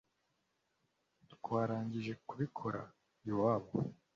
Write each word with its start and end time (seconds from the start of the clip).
twarangije 1.33 2.13
kubikora 2.27 2.79
iwabo 3.29 3.71